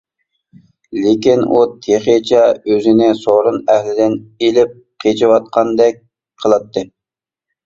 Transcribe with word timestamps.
لېكىن، 1.01 1.43
ئۇ 1.43 1.59
تېخىچە 1.87 2.39
ئۆزىنى 2.71 3.09
سورۇن 3.19 3.59
ئەھلىدىن 3.75 4.17
ئېلىپ 4.47 4.73
قېچىۋاتقاندەك 5.05 6.03
قىلاتتى. 6.47 6.87